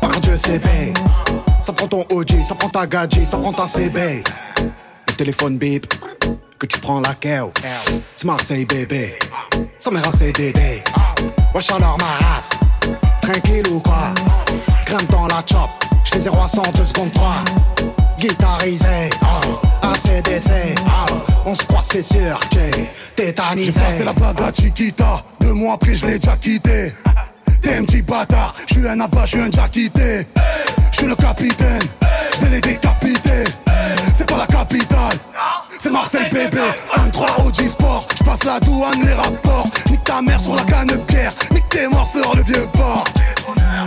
Par 0.01 0.21
Dieu, 0.21 0.37
c'est 0.37 0.61
B. 0.61 0.97
Ça 1.61 1.73
prend 1.73 1.89
ton 1.89 2.07
OG, 2.09 2.41
ça 2.47 2.55
prend 2.55 2.69
ta 2.69 2.87
gadget, 2.87 3.27
ça 3.27 3.37
prend 3.37 3.53
ta 3.53 3.67
CB. 3.67 4.23
Le 5.09 5.13
téléphone 5.15 5.59
bip, 5.59 5.93
que 6.57 6.67
tu 6.67 6.79
prends 6.79 7.01
la 7.01 7.15
keo. 7.15 7.51
C'est 8.15 8.27
Marseille, 8.27 8.65
bébé. 8.65 9.19
Ça 9.81 9.91
mère 9.91 10.07
un 10.07 10.13
CDD. 10.13 10.85
Wesh 11.53 11.71
alors 11.73 11.99
ma 11.99 12.27
race. 12.27 12.51
Tranquille 13.23 13.67
ou 13.71 13.81
quoi? 13.81 14.13
Grimpe 14.87 15.11
dans 15.11 15.27
la 15.27 15.43
chop, 15.47 15.71
j'fais 16.05 16.21
0 16.21 16.37
à 16.43 16.49
100, 16.49 16.63
2 16.75 16.85
secondes 16.85 17.13
3 17.13 17.45
Guitarisé, 18.19 19.11
oh, 19.23 19.61
ACDC, 19.83 20.51
oh, 20.87 21.15
on 21.47 21.55
se 21.55 21.63
croise 21.65 21.89
c'est 21.91 22.03
sûr 22.03 22.39
que 22.51 22.59
tétanisé 23.17 23.73
J'ai 23.73 23.81
passé 23.81 24.05
la 24.05 24.13
bague 24.13 24.41
à 24.43 24.53
Chiquita, 24.53 25.23
deux 25.41 25.53
mois 25.53 25.75
après 25.75 25.95
je 25.95 26.07
l'ai 26.07 26.19
déjà 26.19 26.37
quitté. 26.37 26.93
T'es 27.63 27.77
un 27.77 27.85
petit 27.85 28.03
bâtard, 28.03 28.55
je 28.69 28.75
suis 28.75 28.89
un 28.89 29.01
abat, 29.01 29.25
je 29.25 29.31
suis 29.31 29.41
un 29.41 29.49
déjà 29.49 29.69
quitté. 29.69 30.27
Je 30.91 30.97
suis 30.99 31.07
le 31.07 31.15
capitaine, 31.15 31.83
je 32.35 32.41
vais 32.45 32.51
les 32.51 32.61
décapiter. 32.61 33.45
C'est 34.17 34.29
pas 34.29 34.37
la 34.39 34.47
capitale, 34.47 35.17
c'est 35.79 35.91
Marseille 35.91 36.29
bébé. 36.33 36.59
1-3 37.13 37.47
OG 37.47 37.69
Sport, 37.69 38.09
passe 38.33 38.45
la 38.45 38.61
douane, 38.61 39.05
les 39.05 39.13
rapports. 39.13 39.69
Nique 39.91 40.05
ta 40.05 40.23
mère 40.23 40.41
sur 40.41 40.57
la 40.57 40.65
canne 40.65 40.97
pierre, 41.07 41.33
nique 41.51 41.69
tes 41.69 41.87
morts 41.89 42.09
sur 42.09 42.35
le 42.35 42.43
vieux 42.43 42.67
port. 42.73 43.05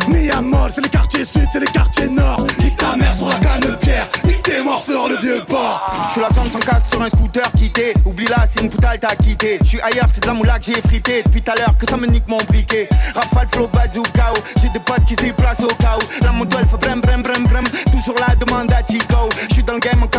Miamol, 0.08 0.72
c'est 0.74 0.82
les 0.82 0.90
quartiers 0.90 1.26
sud, 1.26 1.48
c'est 1.52 1.60
les 1.60 1.68
quartiers 1.68 2.10
nord. 2.10 2.46
Nique 2.60 2.78
ta 2.78 2.96
mère 2.96 3.16
sur 3.16 3.28
la 3.28 3.36
canne 3.36 3.76
pierre, 3.78 4.08
nique 4.24 4.44
tes 4.44 4.62
morts 4.62 4.82
sur 4.82 5.08
le 5.08 5.16
vieux 5.18 5.44
port. 5.48 6.08
Je 6.08 6.14
suis 6.14 6.22
la 6.22 6.30
zone 6.30 6.52
sans 6.52 6.60
casse 6.60 6.90
sur 6.90 7.02
un 7.02 7.10
scooter 7.10 7.52
quitté. 7.54 7.94
Oublie 8.06 8.28
là, 8.28 8.46
c'est 8.48 8.62
une 8.62 8.70
poutale 8.70 9.00
t'as 9.00 9.16
quitté. 9.16 9.58
Je 9.64 9.68
suis 9.68 9.82
ailleurs, 9.82 10.08
c'est 10.10 10.22
de 10.22 10.28
la 10.28 10.34
moula 10.34 10.60
que 10.60 10.66
j'ai 10.66 10.82
frité. 10.82 11.24
Depuis 11.24 11.42
tout 11.42 11.52
à 11.52 11.56
l'heure 11.56 11.78
que 11.78 11.88
ça 11.88 11.98
me 11.98 12.06
nique 12.06 12.28
mon 12.28 12.38
briquet. 12.44 12.88
Rafale, 13.16 13.48
flow, 13.52 13.68
bazooka. 13.68 14.34
J'ai 14.62 14.70
des 14.70 14.80
potes 14.80 15.06
qui 15.06 15.16
se 15.16 15.22
déplacent 15.22 15.64
au 15.64 15.76
cas 15.76 15.98
où. 15.98 16.24
La 16.24 16.32
moto 16.32 16.58
elle 16.60 16.68
fait 16.68 16.78
brem, 16.78 17.02
brem, 17.02 17.24
brem, 17.24 17.48
brem. 17.48 17.66
Toujours 17.92 18.16
la 18.28 18.36
demande 18.36 18.72
à 18.72 18.84
Tico. 18.84 19.15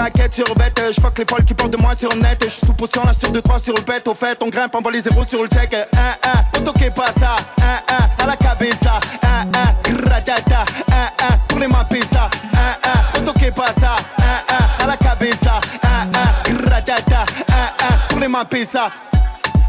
Claquette 0.07 0.35
sur 0.35 0.55
bête. 0.55 0.81
Je 0.95 1.01
fuck 1.01 1.19
les 1.19 1.25
folles 1.25 1.45
qui 1.45 1.53
parlent 1.53 1.71
de 1.71 1.77
moi 1.79 1.97
sur 1.97 2.15
net. 2.15 2.39
Je 2.45 2.49
sous 2.49 2.73
potion, 2.75 3.03
là, 3.05 3.11
je 3.13 3.27
2-3 3.27 3.59
sur 3.61 3.75
le 3.75 3.83
pet. 3.83 4.07
Au 4.07 4.15
fait, 4.15 4.41
on 4.41 4.49
grimpe, 4.49 4.73
on 4.77 4.81
voit 4.81 4.93
les 4.93 5.01
zéros 5.01 5.25
sur 5.27 5.43
le 5.43 5.49
check. 5.49 5.75
Un, 5.75 5.81
un, 5.83 6.59
auto 6.61 6.73
que 6.73 6.89
pas 6.91 7.11
ça. 7.11 7.35
Un, 7.61 7.93
un, 7.93 8.23
à 8.23 8.27
la 8.27 8.37
cabeza. 8.37 9.01
Un, 9.25 9.49
un, 9.49 9.93
gratata. 10.05 10.65
Un, 10.93 11.25
un, 11.25 11.39
pour 11.49 11.59
les 11.59 11.67
mapper 11.67 12.03
ça. 12.03 12.31
Un, 12.55 13.19
un, 13.19 13.21
auto 13.21 13.33
que 13.33 13.51
pas 13.51 13.73
ça. 13.73 13.97
Un, 14.19 14.55
un, 14.55 14.85
à 14.85 14.87
la 14.87 14.97
cabeza. 14.97 15.61
Un, 15.83 16.07
un, 16.17 16.55
gratata. 16.55 17.25
Un, 17.49 17.85
un, 17.85 18.09
pour 18.09 18.21
les 18.21 18.29
mapper 18.29 18.65
ça. 18.65 18.91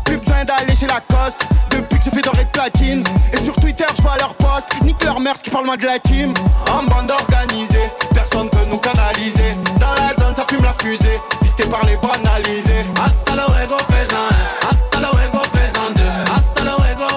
Plus 0.06 0.18
besoin 0.18 0.46
d'aller 0.46 0.76
chez 0.76 0.88
Lacoste 0.88 1.48
Depuis 1.70 2.00
que 2.00 2.06
je 2.06 2.10
fais 2.12 2.22
doré 2.22 2.46
de 2.46 2.50
platine 2.50 3.04
Et 3.34 3.44
sur 3.44 3.54
Twitter 3.56 3.84
je 3.98 4.02
vois 4.02 4.16
leurs 4.16 4.36
posts 4.36 4.70
Nique 4.84 5.04
leur 5.04 5.20
mère 5.20 5.34
qui 5.34 5.50
parle 5.50 5.66
moins 5.66 5.76
de 5.76 5.84
la 5.84 6.00
team 6.00 6.34
En 6.72 6.84
bande 6.84 7.12
organisée 7.12 7.92
Personne 8.14 8.50
peut 8.50 8.64
nous 8.70 8.78
canaliser 8.78 9.54
fume 10.48 10.64
la 10.64 10.74
fusée 10.74 11.20
Pisté 11.42 11.64
par 11.66 11.86
les 11.86 11.98
banalisés 11.98 12.86
Hasta 13.04 13.36
luego, 13.36 13.78
faisan 13.90 14.18
un. 14.18 14.70
Hasta 14.70 15.00
luego, 15.00 15.40
faisan 15.54 15.94
deux. 15.94 16.34
Hasta 16.36 16.64
luego. 16.64 17.08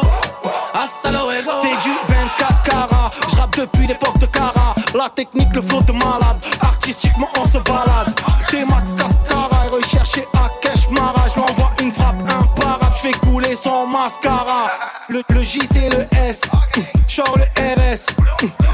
Hasta 0.75 1.11
luego. 1.11 1.51
C'est 1.63 1.89
du 1.89 1.95
24 2.09 2.63
carats, 2.63 3.11
je 3.29 3.37
rappe 3.37 3.57
depuis 3.57 3.87
l'époque 3.87 4.19
de 4.19 4.27
Cara. 4.27 4.75
La 4.95 5.09
technique, 5.09 5.55
le 5.55 5.63
flow 5.63 5.83
de 5.83 5.93
malade, 5.93 6.39
artistiquement 6.61 7.29
on 7.39 7.45
se 7.47 7.59
balade. 7.59 8.15
T-Max 8.49 8.95
Cascara, 8.95 9.67
recherché 9.73 10.27
à 10.35 10.49
Cash 10.61 10.89
Mara. 10.91 11.27
Je 11.35 11.41
envoie 11.41 11.73
une 11.81 11.93
frappe 11.93 12.23
imparable, 12.29 12.95
je 12.97 13.09
fais 13.09 13.19
couler 13.19 13.55
son 13.55 13.87
mascara. 13.87 14.67
Le, 15.09 15.23
le 15.29 15.43
J 15.43 15.61
c'est 15.73 15.89
le 15.91 16.07
S, 16.29 16.43
genre 17.09 17.37
le 17.37 17.45
RS. 17.61 18.07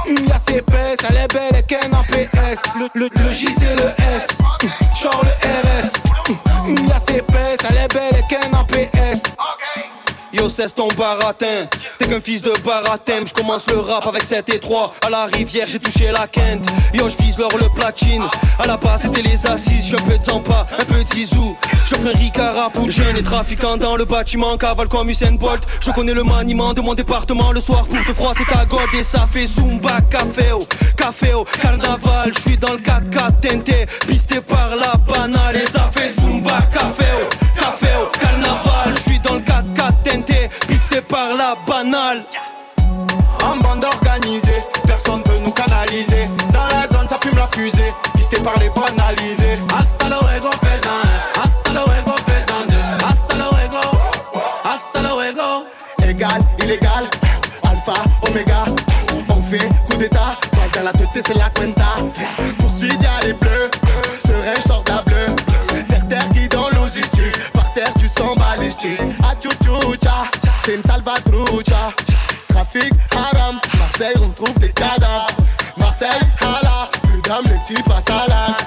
Une 0.08 0.26
liasse 0.26 0.48
épaisse, 0.48 0.98
elle 1.08 1.16
est 1.16 1.32
belle 1.32 1.56
et 1.58 1.62
qu'un 1.62 1.92
APS. 1.92 2.35
Le, 2.78 2.88
le, 2.94 3.08
le 3.08 3.32
J 3.32 3.48
c'est 3.58 3.74
le 3.74 3.88
S, 4.16 4.26
genre 5.00 5.24
le 5.24 5.30
RS. 5.48 6.68
Une 6.68 6.86
liasse 6.88 7.08
épaisse, 7.08 7.56
elle 7.70 7.76
est 7.78 7.88
belle 7.94 8.18
et 8.18 8.26
qu'un 8.28 8.52
APS. 8.52 8.85
Yo, 10.36 10.50
cesse 10.50 10.74
ton 10.74 10.88
baratin. 10.88 11.66
T'es 11.98 12.06
qu'un 12.06 12.20
fils 12.20 12.42
de 12.42 12.52
baratin. 12.62 13.24
Je 13.26 13.32
commence 13.32 13.66
le 13.68 13.78
rap 13.78 14.06
avec 14.06 14.22
7 14.22 14.50
et 14.50 14.58
3. 14.58 14.92
À 15.06 15.08
la 15.08 15.24
rivière, 15.24 15.66
j'ai 15.66 15.78
touché 15.78 16.10
la 16.12 16.26
quinte. 16.26 16.66
Yo, 16.92 17.08
je 17.08 17.16
vise 17.16 17.38
l'or 17.38 17.56
le 17.58 17.68
platine. 17.70 18.22
À 18.58 18.66
la 18.66 18.76
base, 18.76 19.02
c'était 19.02 19.22
les 19.22 19.46
assises. 19.46 19.86
J'suis 19.86 19.96
un 19.96 20.02
peu 20.02 20.18
de 20.18 20.30
un 20.30 20.84
peu 20.84 21.02
de 21.02 21.08
Zizou. 21.08 21.56
J'offre 21.86 22.08
un 22.08 22.18
Ricard 22.18 22.56
à 22.56 22.70
Jeune 22.90 23.16
et 23.16 23.78
dans 23.78 23.96
le 23.96 24.04
bâtiment. 24.04 24.58
Cavale 24.58 24.88
comme 24.88 25.08
Usain 25.08 25.32
Bolt. 25.32 25.62
Je 25.80 25.90
connais 25.92 26.14
le 26.14 26.22
maniement 26.22 26.74
de 26.74 26.82
mon 26.82 26.92
département. 26.92 27.52
Le 27.52 27.60
soir, 27.60 27.86
pour 27.86 28.04
te 28.04 28.12
froid, 28.12 28.32
c'est 28.36 28.52
ta 28.52 28.66
god. 28.66 28.88
Et 28.98 29.02
ça 29.02 29.26
fait 29.30 29.46
Zumba, 29.46 30.02
café 30.10 30.52
au, 30.52 30.66
café 30.96 31.32
au, 31.32 31.44
carnaval. 31.44 32.32
Je 32.34 32.40
suis 32.40 32.58
dans 32.58 32.72
le 32.72 32.78
4x4 32.78 33.40
tenté. 33.40 33.86
Pisté 34.06 34.40
par 34.42 34.76
la 34.76 34.96
banale. 34.96 35.56
Et 35.56 35.66
ça 35.66 35.88
fait 35.94 36.08
Zumba, 36.08 36.60
café 36.72 37.06
la. 41.90 42.14
En 43.44 43.56
bande 43.58 43.84
organisée, 43.84 44.62
personne 44.86 45.22
peut 45.22 45.38
nous 45.42 45.50
canaliser. 45.52 46.28
Dans 46.52 46.66
la 46.66 46.88
zone, 46.88 47.08
ça 47.08 47.18
fume 47.20 47.36
la 47.36 47.46
fusée. 47.46 47.92
Pisté 48.14 48.38
par 48.40 48.58
les 48.58 48.70
banalisés. 48.70 49.58
Hasta 49.78 50.08
luego, 50.08 50.50
faisan 50.62 50.90
un. 50.90 51.42
Hasta 51.42 51.70
luego, 51.72 52.12
faisan 52.26 52.66
deux. 52.68 53.04
Hasta 53.04 53.34
luego. 53.36 53.82
Hasta 54.64 55.02
luego. 55.02 55.66
Égal, 56.08 56.42
illégal, 56.62 57.04
alpha, 57.62 57.94
oméga. 58.22 58.64
On 59.28 59.42
fait 59.42 59.68
coup 59.86 59.96
d'état, 59.96 60.36
dans 60.74 60.82
la 60.82 60.92
tête, 60.92 61.08
c'est 61.14 61.34
la 61.36 61.50
cuenta. 61.50 61.96
Poursuite, 62.58 63.02
y'a 63.02 63.26
les 63.26 63.32
bleus, 63.34 63.70
serein, 64.24 64.60
sort 64.66 64.82
d'un 64.84 65.02
bleu. 65.02 65.26
Terre, 65.88 66.08
terre, 66.08 66.28
qui 66.32 66.48
dans 66.48 66.68
logistique. 66.70 67.52
Par 67.52 67.72
terre, 67.74 67.92
tu 67.98 68.08
sens 68.08 68.36
balistique. 68.36 69.00
Ah, 69.22 69.34
une 70.74 70.82
salvatrucha. 70.82 71.92
Trafic, 72.48 72.92
haram, 73.10 73.60
Marseille, 73.78 74.14
on 74.22 74.30
trouve 74.30 74.58
des 74.58 74.72
cadavres. 74.72 75.28
Marseille, 75.76 76.08
hala, 76.40 76.88
plus 77.02 77.22
d'âme, 77.22 77.44
les 77.44 77.58
petits 77.60 77.82
passent 77.82 78.08
à 78.08 78.26
la. 78.28 78.65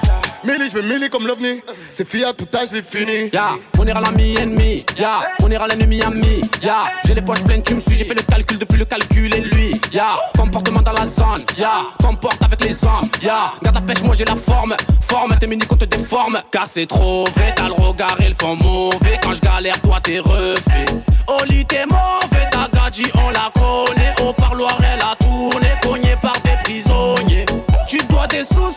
Je 0.70 0.78
vais 0.78 0.86
milli 0.86 1.08
comme 1.08 1.26
l'ovni. 1.26 1.60
C'est 1.90 2.08
Fiat, 2.08 2.32
putain, 2.34 2.60
je 2.70 2.76
l'ai 2.76 2.82
fini. 2.82 3.28
Ya, 3.32 3.56
on 3.76 3.86
ira 3.86 4.00
l'ami 4.00 4.36
ennemi. 4.36 4.84
Ya, 4.96 5.20
on 5.42 5.50
ira 5.50 5.66
l'ennemi 5.66 6.00
ami. 6.02 6.42
Ya, 6.62 6.84
j'ai 7.04 7.14
les 7.14 7.22
poches 7.22 7.42
pleines, 7.42 7.62
tu 7.62 7.74
me 7.74 7.80
suis. 7.80 7.96
J'ai 7.96 8.04
fait 8.04 8.14
le 8.14 8.22
calcul 8.22 8.58
depuis 8.58 8.78
le 8.78 8.84
calcul 8.84 9.34
et 9.34 9.40
lui. 9.40 9.80
Ya, 9.92 10.16
comportement 10.36 10.82
dans 10.82 10.92
la 10.92 11.06
zone. 11.06 11.42
Ya, 11.58 11.86
comporte 12.00 12.40
avec 12.44 12.62
les 12.64 12.84
hommes. 12.84 13.08
Ya, 13.20 13.50
garde 13.62 13.76
ta 13.76 13.80
pêche, 13.80 14.02
moi 14.04 14.14
j'ai 14.14 14.24
la 14.24 14.36
forme. 14.36 14.76
Forme, 15.00 15.36
t'es 15.40 15.48
mini 15.48 15.66
qu'on 15.66 15.76
te 15.76 15.86
déforme. 15.86 16.40
Car 16.52 16.68
c'est 16.68 16.86
trop 16.86 17.24
vrai, 17.24 17.52
t'as 17.56 17.66
le 17.66 17.74
regard 17.74 18.16
et 18.20 18.28
le 18.28 18.34
fond 18.38 18.54
mauvais. 18.54 19.18
Quand 19.22 19.32
je 19.32 19.40
galère, 19.40 19.80
toi 19.80 19.98
t'es 20.00 20.20
refait. 20.20 20.86
Oli, 21.26 21.64
t'es 21.64 21.84
mauvais, 21.86 22.48
ta 22.52 22.68
gadji, 22.72 23.06
on 23.14 23.30
la 23.30 23.50
connaît. 23.54 24.14
Au 24.22 24.32
parloir, 24.32 24.78
elle 24.80 25.00
a 25.00 25.16
tourné, 25.16 25.68
cogné 25.82 26.14
par 26.22 26.34
des 26.42 26.56
prisonniers. 26.62 27.46
Tu 27.88 27.98
dois 28.08 28.28
des 28.28 28.44
sous, 28.44 28.72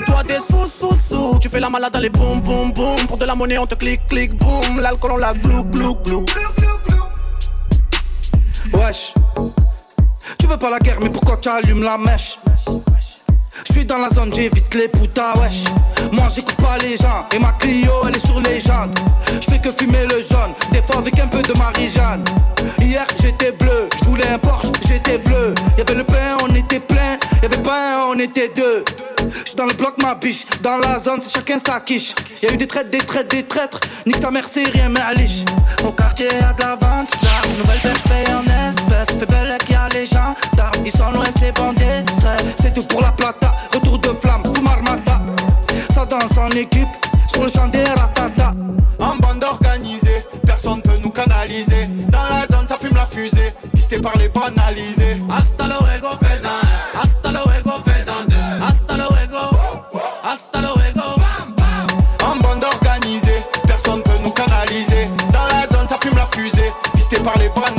dois 0.00 0.22
des 0.22 0.38
sous, 0.38 0.70
sous, 0.78 0.98
sous. 1.08 1.38
Tu 1.40 1.48
fais 1.48 1.60
la 1.60 1.70
malade, 1.70 1.94
allez, 1.94 2.10
boum, 2.10 2.40
boum, 2.40 2.72
boum. 2.72 3.06
Pour 3.06 3.16
de 3.16 3.24
la 3.24 3.34
monnaie, 3.34 3.58
on 3.58 3.66
te 3.66 3.74
clique, 3.74 4.06
clique, 4.08 4.36
boum. 4.36 4.80
L'alcool, 4.80 5.12
on 5.12 5.16
la 5.16 5.34
glou, 5.34 5.64
glou, 5.64 5.94
glou. 6.04 6.26
Wesh. 8.72 9.14
Tu 10.38 10.46
veux 10.46 10.56
pas 10.56 10.70
la 10.70 10.78
guerre, 10.78 10.98
mais 11.00 11.10
pourquoi 11.10 11.36
tu 11.38 11.48
allumes 11.48 11.82
la 11.82 11.96
mèche? 11.96 12.38
Je 13.66 13.72
suis 13.72 13.84
dans 13.84 13.98
la 13.98 14.08
zone, 14.10 14.32
j'évite 14.34 14.72
les 14.74 14.88
putas, 14.88 15.34
wesh. 15.38 15.64
Moi 16.12 16.28
j'écoute 16.32 16.56
pas 16.56 16.78
les 16.78 16.96
gens, 16.96 17.26
et 17.34 17.38
ma 17.38 17.52
Clio 17.52 17.92
elle 18.06 18.16
est 18.16 18.24
sur 18.24 18.40
les 18.40 18.60
jantes. 18.60 18.96
Je 19.40 19.50
fais 19.50 19.58
que 19.58 19.70
fumer 19.72 20.06
le 20.06 20.18
jaune, 20.22 20.52
des 20.70 20.80
fois 20.80 20.98
avec 20.98 21.18
un 21.18 21.26
peu 21.26 21.42
de 21.42 21.52
Marie-Jeanne. 21.58 22.24
Hier 22.80 23.06
j'étais 23.20 23.52
bleu, 23.52 23.88
je 23.98 24.04
voulais 24.04 24.28
un 24.28 24.38
Porsche, 24.38 24.68
j'étais 24.86 25.18
bleu. 25.18 25.54
Y'avait 25.76 25.94
le 25.94 26.04
pain, 26.04 26.36
on 26.42 26.54
était 26.54 26.80
plein, 26.80 27.18
y'avait 27.42 27.62
pas 27.62 27.96
un, 27.96 28.14
on 28.14 28.18
était 28.18 28.50
deux. 28.54 28.84
J'suis 29.44 29.56
dans 29.56 29.66
le 29.66 29.74
bloc, 29.74 29.94
ma 29.98 30.14
biche, 30.14 30.44
dans 30.62 30.76
la 30.78 30.98
zone, 30.98 31.20
c'est 31.20 31.34
chacun 31.34 31.58
sa 31.58 31.80
quiche. 31.80 32.14
Y'a 32.42 32.52
eu 32.52 32.56
des 32.56 32.66
traites, 32.66 32.90
des 32.90 32.98
traites, 32.98 33.30
des 33.30 33.42
traîtres, 33.42 33.80
nique 34.06 34.18
sa 34.18 34.30
mère, 34.30 34.46
c'est 34.48 34.64
rien, 34.64 34.88
mais 34.88 35.00
à 35.00 35.12
liche. 35.14 35.44
Au 35.84 35.92
quartier 35.92 36.26
y'a 36.26 36.52
de 36.52 36.60
la 36.60 36.76
vente, 36.76 37.10
là, 37.22 37.48
nouvelle 37.58 37.80
belle, 37.82 37.96
j'paye 38.04 38.26
en 38.34 38.42
espèces. 38.42 39.18
Fait 39.18 39.26
belle 39.26 39.58
qu'il 39.64 39.74
y 39.74 39.78
a 39.78 39.88
les 39.88 40.06
gens, 40.06 40.34
ils 40.84 40.92
sont 40.92 41.10
loin, 41.10 41.26
c'est 41.38 41.52
bandé, 41.52 42.04
stress. 42.14 42.56
C'est 42.60 42.74
tout 42.74 42.84
pour 42.84 43.02
la 43.02 43.12
plata, 43.12 43.54
retour 43.72 43.98
de 43.98 44.08
flamme, 44.08 44.42
Foumarmata. 44.44 45.20
Ça 45.94 46.04
danse 46.04 46.36
en 46.38 46.50
équipe, 46.50 46.88
sur 47.30 47.42
le 47.42 47.48
champ 47.48 47.68
des 47.68 47.84
ratata. 47.84 48.52
En 48.98 49.16
bande 49.16 49.44
organisée, 49.44 50.24
personne 50.44 50.82
peut 50.82 50.98
nous 51.02 51.10
canaliser. 51.10 51.88
Dans 52.08 52.22
la 52.22 52.46
zone, 52.46 52.66
ça 52.68 52.76
fume 52.78 52.96
la 52.96 53.06
fusée. 53.06 53.54
Pisté 53.74 54.00
par 54.00 54.16
les 54.18 54.28
banalisés. 54.28 55.22
Hasta 55.30 55.66
luego, 55.66 56.08
par 67.22 67.38
les 67.38 67.48
banalisés. 67.48 67.77